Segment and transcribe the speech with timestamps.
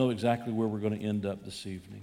[0.00, 2.02] know exactly where we're going to end up this evening.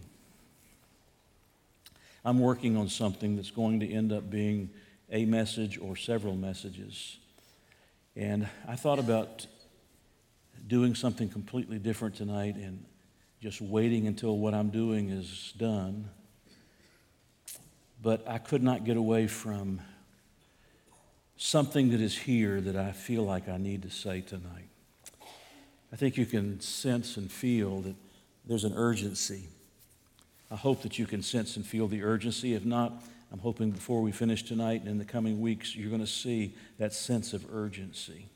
[2.24, 4.70] I'm working on something that's going to end up being
[5.12, 7.18] a message or several messages.
[8.16, 9.48] And I thought about
[10.68, 12.86] doing something completely different tonight and
[13.42, 16.08] just waiting until what I'm doing is done.
[18.04, 19.82] But I could not get away from
[21.36, 24.67] something that is here that I feel like I need to say tonight.
[25.92, 27.96] I think you can sense and feel that
[28.46, 29.48] there's an urgency.
[30.50, 32.54] I hope that you can sense and feel the urgency.
[32.54, 36.02] If not, I'm hoping before we finish tonight and in the coming weeks, you're going
[36.02, 38.28] to see that sense of urgency.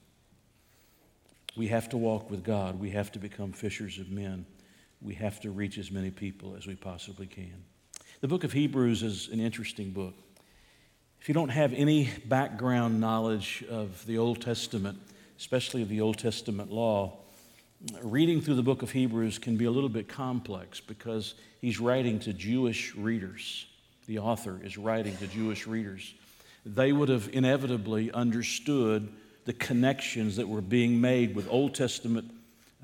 [1.56, 2.80] We have to walk with God.
[2.80, 4.46] We have to become fishers of men.
[5.02, 7.64] We have to reach as many people as we possibly can.
[8.22, 10.14] The book of Hebrews is an interesting book.
[11.20, 15.00] If you don't have any background knowledge of the Old Testament,
[15.38, 17.18] especially of the Old Testament law,
[18.02, 22.20] reading through the book of Hebrews can be a little bit complex because he's writing
[22.20, 23.66] to Jewish readers.
[24.08, 26.14] The author is writing to Jewish readers.
[26.66, 29.12] They would have inevitably understood
[29.46, 32.32] the connections that were being made with Old Testament,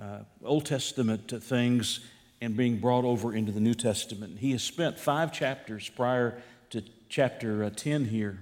[0.02, 2.00] uh, Old Testament things
[2.42, 4.40] and being brought over into the New Testament.
[4.40, 8.40] He has spent five chapters prior to chapter uh, 10 here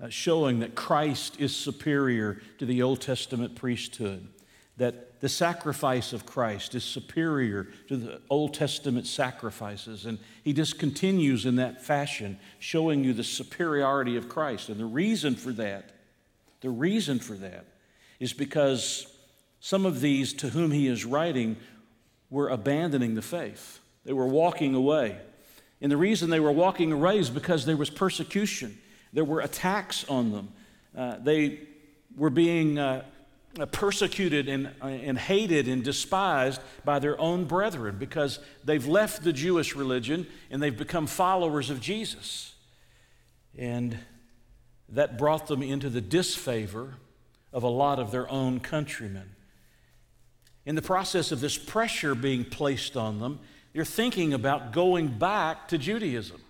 [0.00, 4.28] uh, showing that Christ is superior to the Old Testament priesthood,
[4.78, 10.06] that the sacrifice of Christ is superior to the Old Testament sacrifices.
[10.06, 14.68] And he just continues in that fashion, showing you the superiority of Christ.
[14.68, 15.90] And the reason for that,
[16.60, 17.64] the reason for that
[18.20, 19.12] is because
[19.60, 21.56] some of these to whom he is writing
[22.30, 25.18] were abandoning the faith, they were walking away.
[25.80, 28.78] And the reason they were walking away is because there was persecution,
[29.12, 30.52] there were attacks on them.
[30.96, 31.60] Uh, they
[32.16, 33.04] were being uh,
[33.66, 39.32] persecuted and, uh, and hated and despised by their own brethren because they've left the
[39.32, 42.54] Jewish religion and they've become followers of Jesus.
[43.56, 43.98] And
[44.90, 46.94] that brought them into the disfavor
[47.52, 49.34] of a lot of their own countrymen.
[50.64, 53.40] In the process of this pressure being placed on them,
[53.72, 56.40] they're thinking about going back to Judaism.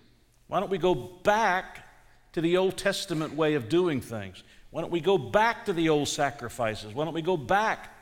[0.47, 1.85] Why don't we go back
[2.33, 4.43] to the Old Testament way of doing things?
[4.71, 6.93] Why don't we go back to the old sacrifices?
[6.93, 7.95] Why don't we go back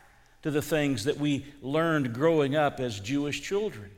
[0.43, 3.89] to the things that we learned growing up as Jewish children?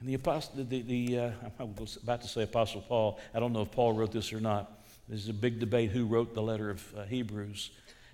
[0.00, 3.18] And the apostle, the, the uh, I was about to say Apostle Paul.
[3.34, 4.80] I don't know if Paul wrote this or not.
[5.08, 7.70] There's a big debate who wrote the letter of uh, Hebrews.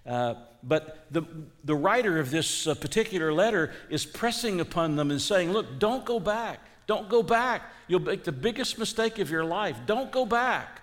[0.07, 1.23] Uh, but the,
[1.65, 6.05] the writer of this uh, particular letter is pressing upon them and saying, Look, don't
[6.05, 6.61] go back.
[6.87, 7.63] Don't go back.
[7.87, 9.77] You'll make the biggest mistake of your life.
[9.87, 10.81] Don't go back.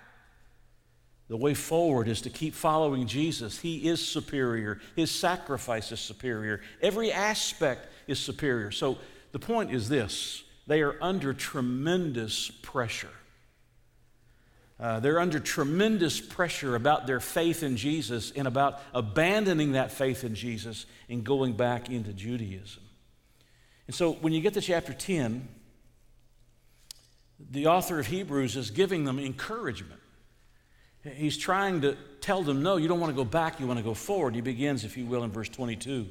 [1.28, 3.58] The way forward is to keep following Jesus.
[3.58, 8.70] He is superior, His sacrifice is superior, every aspect is superior.
[8.70, 8.98] So
[9.32, 13.10] the point is this they are under tremendous pressure.
[14.80, 20.22] Uh, they're under tremendous pressure about their faith in Jesus and about abandoning that faith
[20.22, 22.84] in Jesus and going back into Judaism.
[23.88, 25.48] And so when you get to chapter 10,
[27.50, 30.00] the author of Hebrews is giving them encouragement.
[31.04, 33.84] He's trying to tell them, no, you don't want to go back, you want to
[33.84, 34.34] go forward.
[34.34, 36.06] He begins, if you will, in verse 22.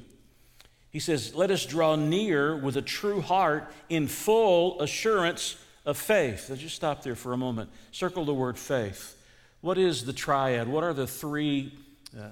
[0.90, 6.48] He says, Let us draw near with a true heart in full assurance of faith.
[6.48, 7.70] Let's just stop there for a moment.
[7.92, 9.16] Circle the word faith.
[9.60, 10.68] What is the triad?
[10.68, 11.76] What are the three
[12.18, 12.28] uh,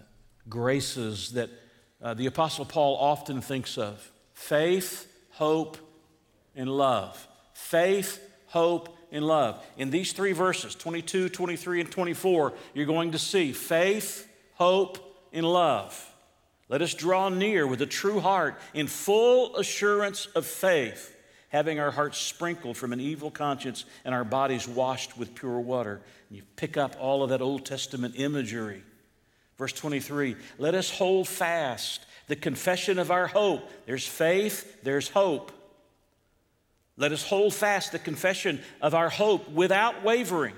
[0.48, 1.50] graces that
[2.00, 4.10] uh, the Apostle Paul often thinks of?
[4.32, 5.76] Faith, hope,
[6.54, 7.26] and love.
[7.52, 9.64] Faith, hope, in love.
[9.76, 14.98] In these three verses, 22, 23, and 24, you're going to see faith, hope,
[15.32, 16.12] and love.
[16.68, 21.16] Let us draw near with a true heart in full assurance of faith,
[21.50, 26.00] having our hearts sprinkled from an evil conscience and our bodies washed with pure water.
[26.28, 28.82] And you pick up all of that Old Testament imagery.
[29.56, 33.70] Verse 23 Let us hold fast the confession of our hope.
[33.86, 35.52] There's faith, there's hope.
[36.96, 40.54] Let us hold fast the confession of our hope without wavering,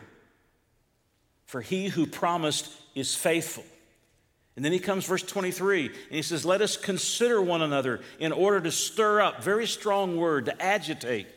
[1.47, 3.65] for he who promised is faithful.
[4.55, 8.33] And then he comes, verse 23, and he says, Let us consider one another in
[8.33, 11.29] order to stir up, very strong word, to agitate.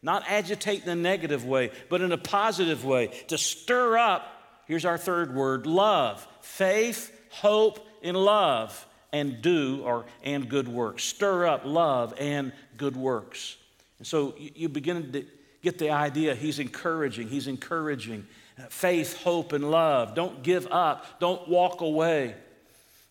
[0.00, 3.08] Not agitate in a negative way, but in a positive way.
[3.28, 10.06] To stir up, here's our third word love, faith, hope, and love, and do or
[10.22, 11.02] and good works.
[11.02, 13.56] Stir up love and good works.
[13.98, 15.24] And so you begin to
[15.62, 16.34] get the idea.
[16.34, 18.26] He's encouraging, he's encouraging
[18.70, 20.14] faith, hope, and love.
[20.14, 22.34] Don't give up, don't walk away.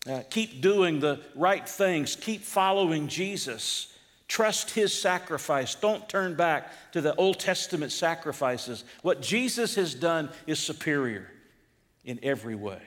[0.08, 3.94] Uh, keep doing the right things, keep following Jesus.
[4.28, 5.74] Trust his sacrifice.
[5.74, 8.84] Don't turn back to the Old Testament sacrifices.
[9.00, 11.26] What Jesus has done is superior
[12.04, 12.82] in every way.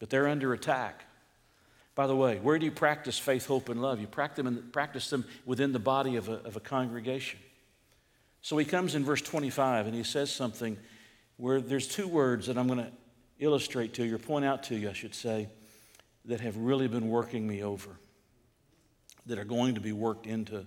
[0.00, 1.04] But they're under attack.
[1.94, 4.00] By the way, where do you practice faith, hope, and love?
[4.00, 7.40] You practice them, within the body of a, of a congregation.
[8.42, 10.78] So he comes in verse 25 and he says something
[11.36, 12.92] where there's two words that I'm going to
[13.38, 15.48] illustrate to you, or point out to you, I should say,
[16.26, 17.90] that have really been working me over
[19.26, 20.66] that are going to be worked into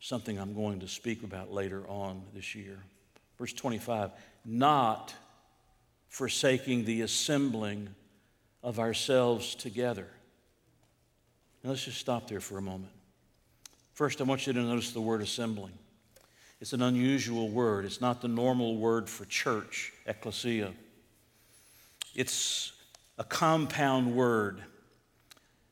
[0.00, 2.78] something I'm going to speak about later on this year.
[3.38, 4.10] Verse 25,
[4.44, 5.14] not
[6.08, 7.94] forsaking the assembling
[8.62, 10.08] of ourselves together.
[11.62, 12.92] Now let's just stop there for a moment.
[13.94, 15.72] First, I want you to notice the word assembling.
[16.60, 17.84] It's an unusual word.
[17.84, 20.72] It's not the normal word for church, ecclesia.
[22.14, 22.72] It's
[23.18, 24.62] a compound word.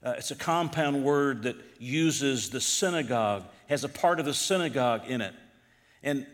[0.03, 5.03] Uh, it's a compound word that uses the synagogue, has a part of the synagogue
[5.07, 5.35] in it.
[6.03, 6.27] And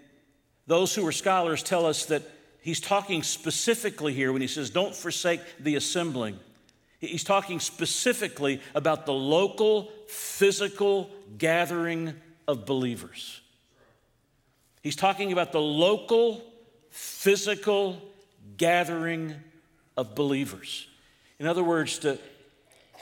[0.67, 2.23] those who are scholars tell us that
[2.61, 6.39] he's talking specifically here when he says, Don't forsake the assembling.
[6.99, 12.15] He's talking specifically about the local, physical gathering
[12.49, 13.41] of believers.
[14.83, 16.43] He's talking about the local,
[16.91, 18.01] physical
[18.57, 19.35] gathering
[19.97, 20.87] of believers.
[21.39, 22.19] In other words, to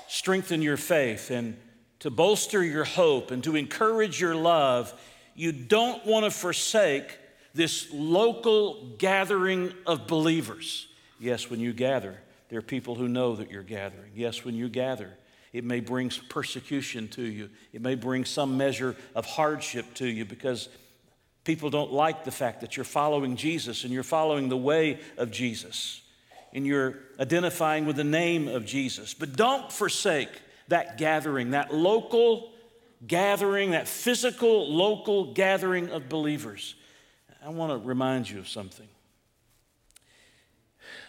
[0.08, 1.56] strengthen your faith and
[2.00, 4.92] to bolster your hope and to encourage your love,
[5.34, 7.18] you don't want to forsake
[7.54, 10.88] this local gathering of believers.
[11.20, 12.18] Yes, when you gather,
[12.54, 14.12] there are people who know that you're gathering.
[14.14, 15.10] Yes, when you gather,
[15.52, 20.24] it may bring persecution to you, it may bring some measure of hardship to you
[20.24, 20.68] because
[21.42, 25.32] people don't like the fact that you're following Jesus and you're following the way of
[25.32, 26.00] Jesus
[26.52, 29.14] and you're identifying with the name of Jesus.
[29.14, 30.30] But don't forsake
[30.68, 32.52] that gathering, that local
[33.04, 36.76] gathering, that physical local gathering of believers.
[37.44, 38.86] I want to remind you of something.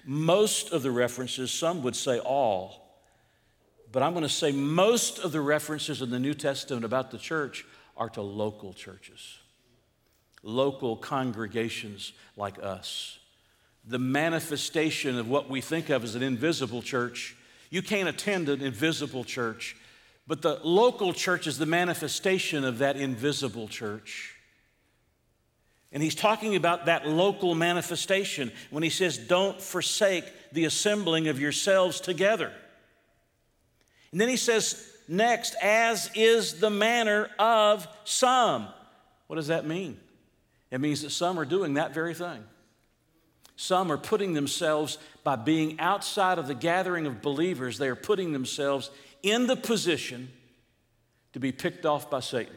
[0.05, 2.81] Most of the references, some would say all,
[3.91, 7.17] but I'm going to say most of the references in the New Testament about the
[7.17, 7.65] church
[7.95, 9.39] are to local churches,
[10.43, 13.19] local congregations like us
[13.87, 17.35] the manifestation of what we think of as an invisible church.
[17.69, 19.75] You can't attend an invisible church,
[20.27, 24.34] but the local church is the manifestation of that invisible church.
[25.91, 31.39] And he's talking about that local manifestation when he says, Don't forsake the assembling of
[31.39, 32.51] yourselves together.
[34.11, 38.67] And then he says, Next, as is the manner of some.
[39.27, 39.97] What does that mean?
[40.71, 42.43] It means that some are doing that very thing.
[43.55, 48.33] Some are putting themselves, by being outside of the gathering of believers, they are putting
[48.33, 48.91] themselves
[49.23, 50.29] in the position
[51.33, 52.55] to be picked off by Satan.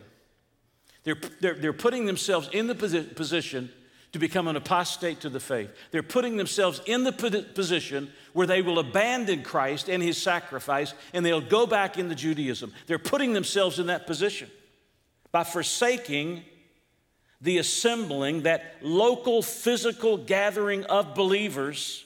[1.09, 3.71] They're, they're, they're putting themselves in the posi- position
[4.13, 5.71] to become an apostate to the faith.
[5.91, 11.25] They're putting themselves in the position where they will abandon Christ and his sacrifice and
[11.25, 12.75] they'll go back into Judaism.
[12.87, 14.51] They're putting themselves in that position
[15.33, 16.45] by forsaking
[17.41, 22.05] the assembling, that local physical gathering of believers.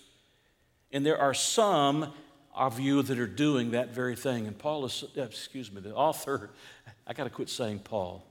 [0.93, 2.13] And there are some
[2.55, 4.47] of you that are doing that very thing.
[4.47, 6.51] And Paul is, uh, excuse me, the author,
[7.09, 8.29] I got to quit saying Paul.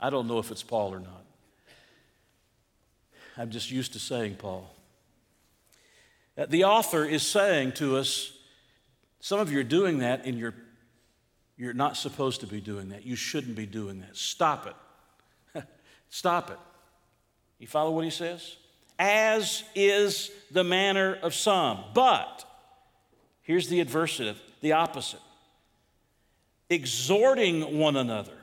[0.00, 1.24] I don't know if it's Paul or not.
[3.36, 4.68] I'm just used to saying Paul.
[6.36, 8.32] Uh, the author is saying to us,
[9.20, 10.54] some of you are doing that and you're,
[11.56, 13.04] you're not supposed to be doing that.
[13.04, 14.16] You shouldn't be doing that.
[14.16, 14.66] Stop
[15.54, 15.64] it.
[16.08, 16.58] Stop it.
[17.58, 18.56] You follow what he says?
[18.98, 21.84] As is the manner of some.
[21.94, 22.44] But,
[23.42, 25.20] here's the adversative, the opposite.
[26.70, 28.37] Exhorting one another,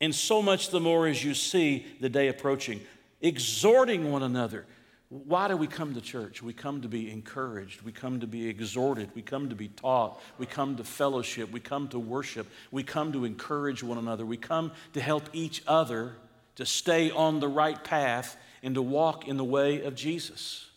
[0.00, 2.80] and so much the more as you see the day approaching.
[3.20, 4.66] Exhorting one another.
[5.10, 6.40] Why do we come to church?
[6.40, 7.82] We come to be encouraged.
[7.82, 9.10] We come to be exhorted.
[9.14, 10.20] We come to be taught.
[10.38, 11.50] We come to fellowship.
[11.50, 12.46] We come to worship.
[12.70, 14.24] We come to encourage one another.
[14.24, 16.12] We come to help each other
[16.54, 20.68] to stay on the right path and to walk in the way of Jesus.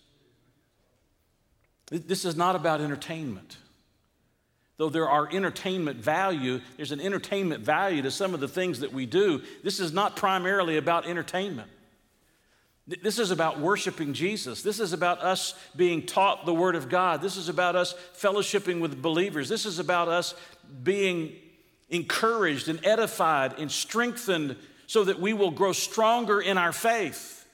[1.91, 3.57] This is not about entertainment.
[4.77, 8.91] Though there are entertainment value, there's an entertainment value to some of the things that
[8.91, 9.41] we do.
[9.63, 11.69] This is not primarily about entertainment.
[12.85, 14.61] This is about worshiping Jesus.
[14.61, 17.21] This is about us being taught the Word of God.
[17.21, 19.47] This is about us fellowshipping with believers.
[19.47, 20.35] This is about us
[20.83, 21.33] being
[21.89, 27.47] encouraged and edified and strengthened so that we will grow stronger in our faith.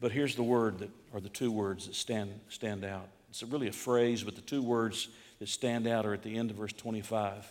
[0.00, 3.08] But here's the word that are the two words that stand, stand out.
[3.32, 5.08] It's really a phrase, but the two words
[5.38, 7.46] that stand out are at the end of verse 25.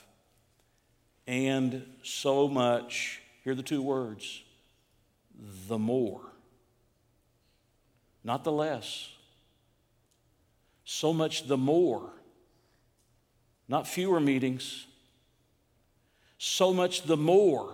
[1.26, 4.44] and so much, here are the two words,
[5.68, 6.22] the more.
[8.24, 9.10] Not the less.
[10.86, 12.12] So much the more.
[13.68, 14.86] Not fewer meetings.
[16.38, 17.74] So much the more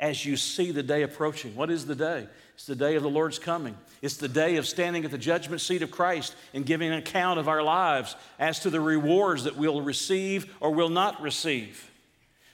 [0.00, 1.54] as you see the day approaching.
[1.54, 2.26] What is the day?
[2.58, 3.76] It's the day of the Lord's coming.
[4.02, 7.38] It's the day of standing at the judgment seat of Christ and giving an account
[7.38, 11.88] of our lives as to the rewards that we'll receive or will not receive.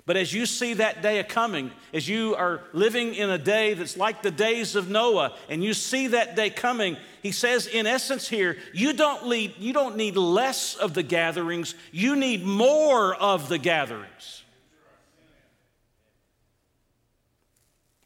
[0.05, 3.97] But as you see that day coming, as you are living in a day that's
[3.97, 8.29] like the days of Noah, and you see that day coming, he says, in essence,
[8.29, 13.49] here, you don't, need, you don't need less of the gatherings, you need more of
[13.49, 14.45] the gatherings.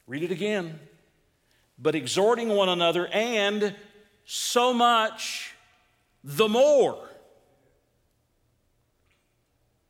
[0.06, 0.78] Read it again.
[1.78, 3.74] But exhorting one another, and
[4.24, 5.54] so much
[6.24, 6.98] the more.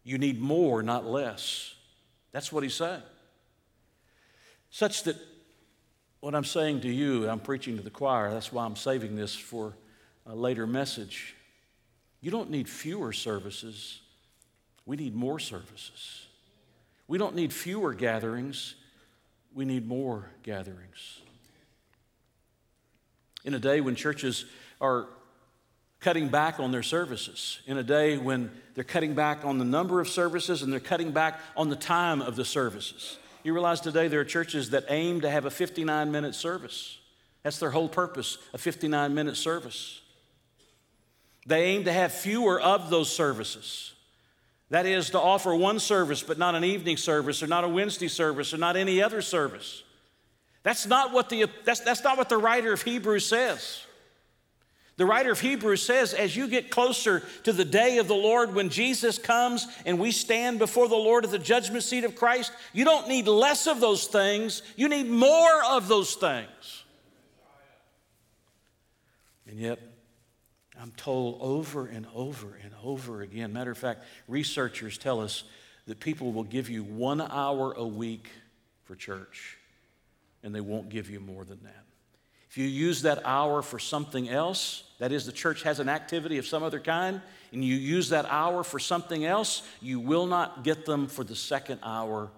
[0.05, 1.75] You need more, not less.
[2.33, 3.03] That's what he's saying.
[4.71, 5.17] Such that
[6.21, 9.35] what I'm saying to you, I'm preaching to the choir, that's why I'm saving this
[9.35, 9.75] for
[10.27, 11.35] a later message.
[12.21, 14.01] You don't need fewer services,
[14.85, 16.27] we need more services.
[17.07, 18.75] We don't need fewer gatherings,
[19.55, 21.21] we need more gatherings.
[23.45, 24.45] In a day when churches
[24.81, 25.07] are
[26.01, 30.01] cutting back on their services, in a day when they're cutting back on the number
[30.01, 33.19] of services and they're cutting back on the time of the services.
[33.43, 36.99] You realize today there are churches that aim to have a 59 minute service.
[37.43, 40.01] That's their whole purpose, a 59 minute service.
[41.47, 43.95] They aim to have fewer of those services.
[44.71, 48.09] That is, to offer one service, but not an evening service, or not a Wednesday
[48.09, 49.83] service, or not any other service.
[50.69, 53.87] That's not what the, that's, that's not what the writer of Hebrews says.
[54.99, 58.55] The writer of Hebrews says, as you get closer to the day of the Lord
[58.55, 62.53] when Jesus comes and we stand before the Lord at the judgment seat of Christ,
[62.75, 66.85] you don't need less of those things, you need more of those things.
[69.49, 69.79] And yet,
[70.79, 73.55] I'm told over and over and over again.
[73.55, 75.45] Matter of fact, researchers tell us
[75.87, 78.29] that people will give you one hour a week
[78.85, 79.58] for church,
[80.43, 81.85] and they won't give you more than that.
[82.51, 86.39] If you use that hour for something else, that is, the church has an activity
[86.39, 87.21] of some other kind,
[87.53, 91.37] and you use that hour for something else, you will not get them for the
[91.37, 92.31] second hour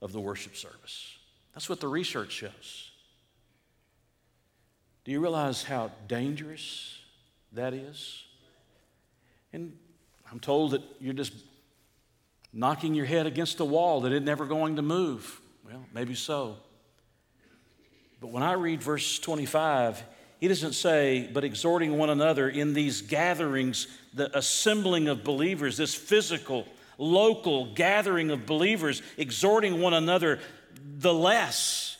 [0.00, 1.16] of the worship service.
[1.54, 2.90] That's what the research shows.
[5.04, 6.96] Do you realize how dangerous
[7.56, 8.22] that is.
[9.52, 9.76] And
[10.30, 11.32] I'm told that you're just
[12.52, 15.40] knocking your head against a wall that it's never going to move.
[15.64, 16.56] Well, maybe so.
[18.20, 20.02] But when I read verse 25,
[20.40, 25.94] he doesn't say, but exhorting one another in these gatherings, the assembling of believers, this
[25.94, 26.66] physical,
[26.98, 30.40] local gathering of believers, exhorting one another
[30.98, 31.96] the less.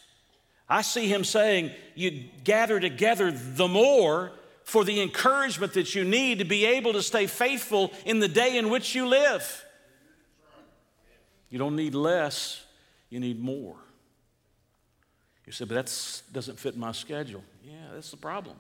[0.69, 4.33] I see him saying, you gather together the more
[4.65, 8.57] for the encouragement that you need to be able to stay faithful in the day
[8.59, 9.65] in which you live.
[11.51, 12.65] You don't need less,
[13.09, 13.77] you need more.
[15.47, 17.43] You say, but that doesn't fit my schedule.
[17.65, 18.57] Yeah, that's the problem.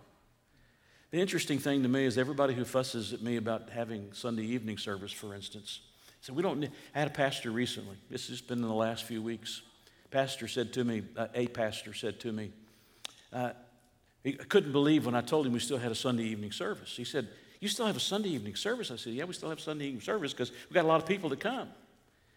[1.10, 4.78] The interesting thing to me is everybody who fusses at me about having Sunday evening
[4.78, 5.80] service, for instance,
[6.20, 6.64] said, we don't
[6.94, 9.62] I had a pastor recently, this has been in the last few weeks.
[10.10, 12.52] Pastor said to me, uh, a pastor said to me,
[13.32, 13.50] uh,
[14.24, 16.96] he couldn't believe when I told him we still had a Sunday evening service.
[16.96, 17.28] He said,
[17.60, 18.90] You still have a Sunday evening service?
[18.90, 21.06] I said, Yeah, we still have Sunday evening service because we've got a lot of
[21.06, 21.68] people to come.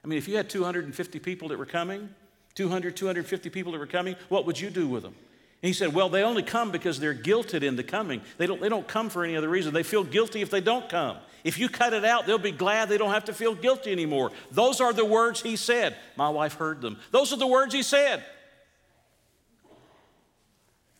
[0.03, 2.09] I mean, if you had 250 people that were coming,
[2.55, 5.15] 200, 250 people that were coming, what would you do with them?
[5.61, 8.21] And he said, Well, they only come because they're guilted into coming.
[8.37, 9.73] They don't, they don't come for any other reason.
[9.73, 11.17] They feel guilty if they don't come.
[11.43, 14.31] If you cut it out, they'll be glad they don't have to feel guilty anymore.
[14.51, 15.95] Those are the words he said.
[16.15, 16.97] My wife heard them.
[17.11, 18.23] Those are the words he said.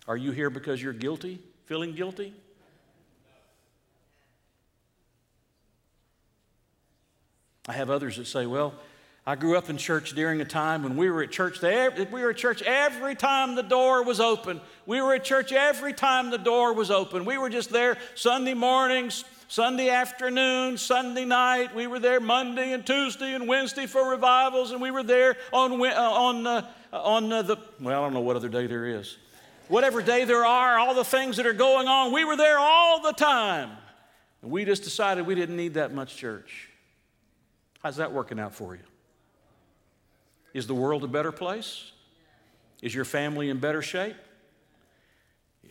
[0.07, 2.33] Are you here because you're guilty, feeling guilty?
[7.67, 8.73] I have others that say, well,
[9.29, 11.61] I grew up in church during a time when we were at church.
[11.61, 14.59] We were at church every time the door was open.
[14.87, 17.25] We were at church every time the door was open.
[17.25, 21.75] We were just there Sunday mornings, Sunday afternoon, Sunday night.
[21.75, 25.73] We were there Monday and Tuesday and Wednesday for revivals, and we were there on
[25.73, 29.15] uh, on uh, on uh, the well, I don't know what other day there is
[29.67, 33.03] whatever day there are, all the things that are going on, we were there all
[33.03, 33.69] the time.
[34.41, 36.69] And we just decided we didn't need that much church.
[37.83, 38.81] How's that working out for you?
[40.53, 41.91] Is the world a better place?
[42.81, 44.15] Is your family in better shape?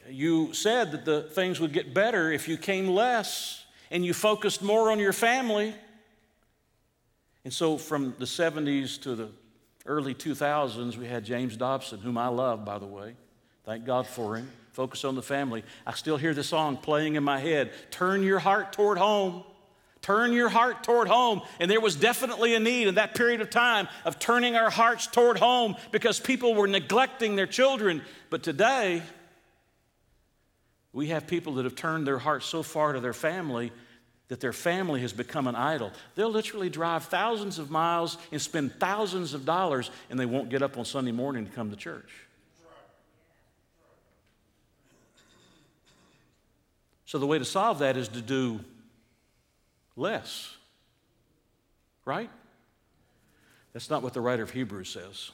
[0.09, 4.63] You said that the things would get better if you came less and you focused
[4.63, 5.75] more on your family
[7.45, 9.31] And so from the 70s to the
[9.87, 13.15] early 2000s, we had James Dobson, whom I love, by the way.
[13.65, 14.51] Thank God for him.
[14.73, 15.65] Focus on the family.
[15.87, 19.45] I still hear the song playing in my head Turn your heart toward home.
[20.03, 21.43] Turn your heart toward home.
[21.61, 25.07] And there was definitely a need in that period of time of turning our hearts
[25.07, 28.03] toward home because people were neglecting their children.
[28.31, 29.03] But today,
[30.93, 33.73] we have people that have turned their hearts so far to their family
[34.29, 35.91] that their family has become an idol.
[36.15, 40.63] They'll literally drive thousands of miles and spend thousands of dollars, and they won't get
[40.63, 42.11] up on Sunday morning to come to church.
[47.07, 48.61] So, the way to solve that is to do
[49.99, 50.57] less.
[52.05, 52.31] Right?
[53.73, 55.31] That's not what the writer of Hebrews says.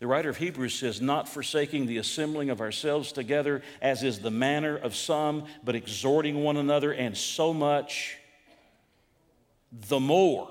[0.00, 4.30] The writer of Hebrews says, Not forsaking the assembling of ourselves together, as is the
[4.30, 8.18] manner of some, but exhorting one another, and so much
[9.88, 10.48] the more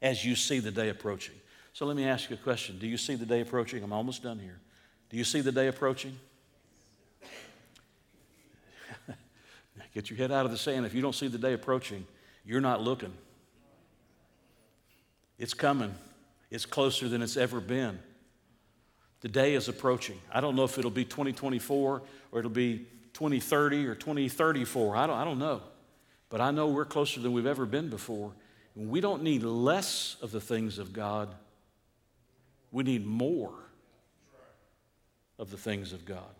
[0.00, 1.34] as you see the day approaching.
[1.72, 3.82] So let me ask you a question Do you see the day approaching?
[3.82, 4.58] I'm almost done here.
[5.10, 6.18] Do you see the day approaching?
[9.94, 10.86] Get your head out of the sand.
[10.86, 12.06] If you don't see the day approaching,
[12.44, 13.12] you're not looking.
[15.38, 15.94] It's coming,
[16.50, 17.98] it's closer than it's ever been.
[19.20, 20.18] The day is approaching.
[20.32, 24.96] I don't know if it'll be 2024 or it'll be 2030 or 2034.
[24.96, 25.62] I don't, I don't know.
[26.28, 28.32] But I know we're closer than we've ever been before.
[28.74, 31.34] And we don't need less of the things of God,
[32.70, 33.52] we need more
[35.38, 36.34] of the things of God.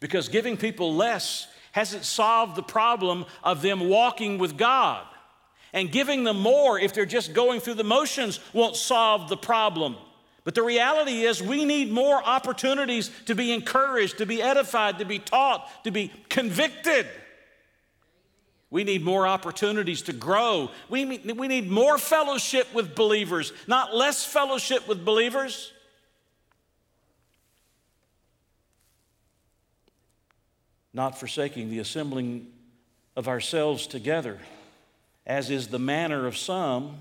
[0.00, 5.06] Because giving people less hasn't solved the problem of them walking with God.
[5.72, 9.96] And giving them more, if they're just going through the motions, won't solve the problem.
[10.44, 15.04] But the reality is, we need more opportunities to be encouraged, to be edified, to
[15.04, 17.06] be taught, to be convicted.
[18.70, 20.70] We need more opportunities to grow.
[20.88, 25.72] We, we need more fellowship with believers, not less fellowship with believers.
[30.96, 32.46] Not forsaking the assembling
[33.16, 34.38] of ourselves together,
[35.26, 36.96] as is the manner of some,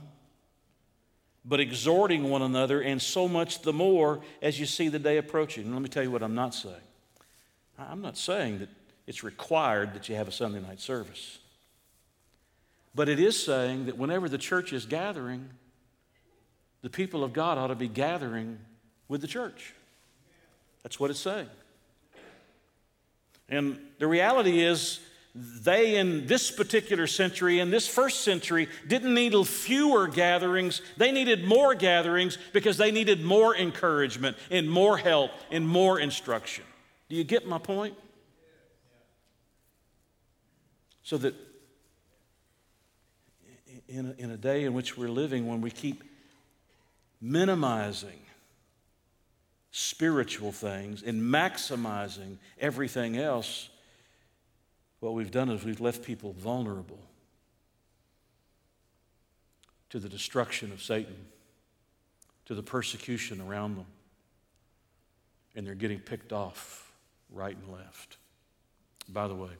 [1.46, 5.64] but exhorting one another, and so much the more as you see the day approaching.
[5.64, 6.76] And let me tell you what I'm not saying.
[7.80, 8.70] I'm not saying that
[9.08, 11.40] it's required that you have a Sunday night service.
[12.94, 15.50] But it is saying that whenever the church is gathering,
[16.82, 18.60] the people of God ought to be gathering
[19.08, 19.74] with the church.
[20.84, 21.50] That's what it's saying.
[23.50, 25.00] And the reality is,
[25.36, 30.82] they in this particular century, in this first century, didn't need fewer gatherings.
[30.96, 36.64] They needed more gatherings because they needed more encouragement and more help and more instruction.
[37.10, 37.96] Do you get my point?
[41.04, 41.36] So that
[43.90, 46.04] in a, in a day in which we're living, when we keep
[47.22, 48.25] minimizing
[49.78, 53.68] spiritual things and maximizing everything else,
[55.02, 57.02] what we've done is we've left people vulnerable
[59.90, 61.26] to the destruction of Satan,
[62.46, 63.86] to the persecution around them.
[65.58, 66.94] And they're getting picked off
[67.30, 68.16] right and left.
[69.10, 69.52] By the way,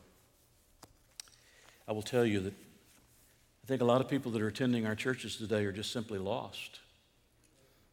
[1.90, 4.96] I will tell you that I think a lot of people that are attending our
[4.96, 6.80] churches today are just simply lost.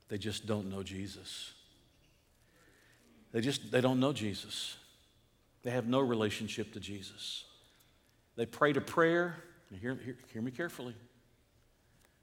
[0.09, 1.55] They just don't know Jesus.
[3.33, 4.77] They just they don't know Jesus.
[5.63, 7.45] They have no relationship to Jesus.
[8.37, 9.37] They prayed a prayer,
[9.81, 10.95] hear, hear, hear me carefully.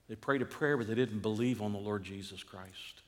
[0.07, 3.01] They prayed a prayer, but they didn't believe on the Lord Jesus Christ.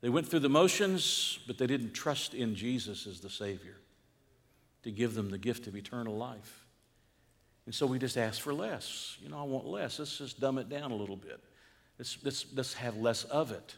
[0.00, 3.76] They went through the motions, but they didn't trust in Jesus as the Savior
[4.84, 6.64] to give them the gift of eternal life.
[7.66, 9.18] And so we just ask for less.
[9.20, 9.98] You know, I want less.
[9.98, 11.40] Let's just dumb it down a little bit.
[11.98, 13.76] Let's, let's, let's have less of it.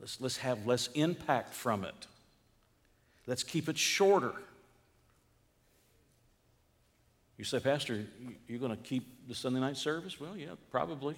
[0.00, 2.06] Let's, let's have less impact from it.
[3.26, 4.32] Let's keep it shorter.
[7.38, 8.06] You say, Pastor,
[8.48, 10.18] you're going to keep the Sunday night service?
[10.18, 11.16] Well, yeah, probably.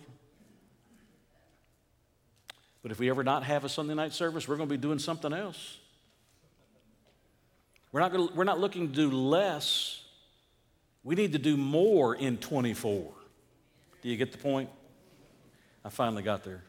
[2.83, 4.99] But if we ever not have a Sunday night service, we're going to be doing
[4.99, 5.79] something else.
[7.93, 10.03] We're not, to, we're not looking to do less.
[11.05, 13.13] We need to do more in 24.
[14.03, 14.71] Do you get the point?
[15.85, 16.63] I finally got there.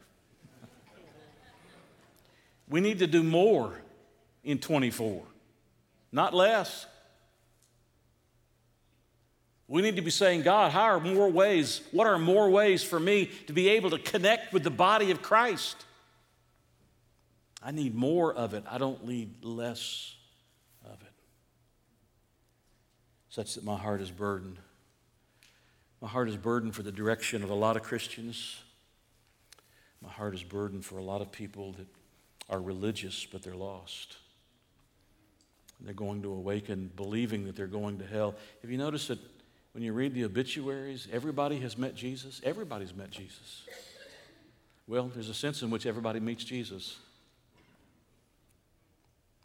[2.70, 3.74] We need to do more
[4.44, 5.22] in 24,
[6.12, 6.86] not less.
[9.66, 11.80] We need to be saying, God, how are more ways?
[11.90, 15.20] What are more ways for me to be able to connect with the body of
[15.20, 15.84] Christ?
[17.62, 18.64] I need more of it.
[18.70, 20.14] I don't need less
[20.84, 21.12] of it.
[23.28, 24.58] Such that my heart is burdened
[26.00, 28.56] My heart is burdened for the direction of a lot of Christians.
[30.00, 31.86] My heart is burdened for a lot of people that
[32.50, 34.16] are religious, but they're lost.
[35.80, 38.34] They're going to awaken believing that they're going to hell.
[38.60, 39.18] Have you noticed that
[39.72, 42.40] when you read the obituaries, everybody has met Jesus?
[42.44, 43.62] Everybody's met Jesus.
[44.86, 46.98] Well, there's a sense in which everybody meets Jesus.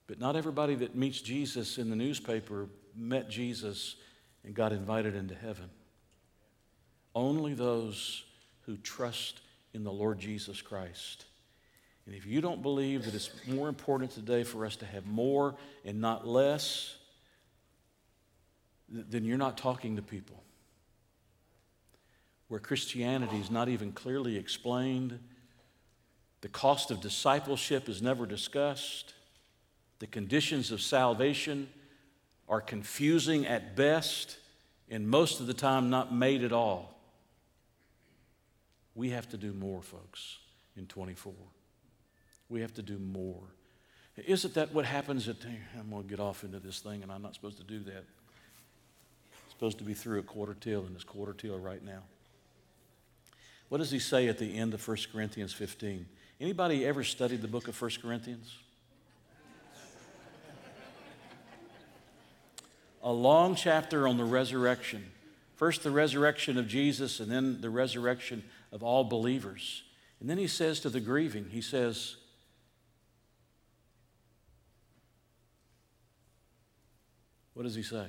[0.07, 3.95] But not everybody that meets Jesus in the newspaper met Jesus
[4.43, 5.69] and got invited into heaven.
[7.13, 8.23] Only those
[8.65, 9.39] who trust
[9.73, 11.25] in the Lord Jesus Christ.
[12.05, 15.55] And if you don't believe that it's more important today for us to have more
[15.83, 16.95] and not less,
[18.87, 20.43] then you're not talking to people.
[22.47, 25.19] Where Christianity is not even clearly explained,
[26.41, 29.15] the cost of discipleship is never discussed,
[29.97, 31.69] the conditions of salvation
[32.47, 34.37] are confusing at best,
[34.89, 36.99] and most of the time not made at all.
[38.93, 40.37] We have to do more, folks,
[40.77, 41.33] in 24.
[42.49, 43.43] We have to do more.
[44.17, 45.38] Isn't that what happens at,
[45.77, 47.97] I'm going to get off into this thing, and I'm not supposed to do that.
[48.03, 52.03] I'm supposed to be through a quarter till, and it's quarter till right now.
[53.69, 56.05] What does he say at the end of 1 Corinthians 15?
[56.39, 58.58] Anybody ever studied the book of 1 Corinthians?
[63.03, 65.12] a long chapter on the resurrection.
[65.55, 69.84] First, the resurrection of Jesus, and then the resurrection of all believers.
[70.19, 72.15] And then he says to the grieving, he says,
[77.55, 78.05] What does he say?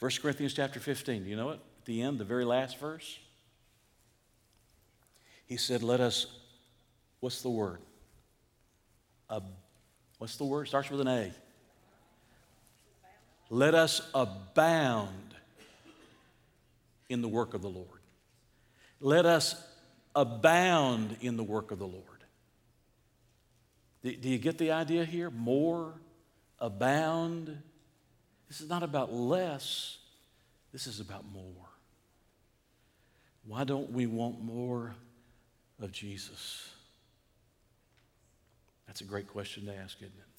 [0.00, 1.60] 1 Corinthians chapter 15, do you know it?
[1.78, 3.18] At the end, the very last verse.
[5.46, 6.26] He said, Let us,
[7.20, 7.78] what's the word?
[9.30, 9.40] Uh,
[10.18, 10.66] what's the word?
[10.66, 11.32] Starts with an A.
[13.50, 15.34] Let us abound
[17.08, 18.00] in the work of the Lord.
[19.00, 19.62] Let us
[20.14, 22.02] abound in the work of the Lord.
[24.02, 25.30] Do you get the idea here?
[25.30, 25.94] More,
[26.58, 27.56] abound.
[28.48, 29.98] This is not about less,
[30.72, 31.68] this is about more.
[33.46, 34.94] Why don't we want more
[35.80, 36.70] of Jesus?
[38.86, 40.33] That's a great question to ask, isn't it?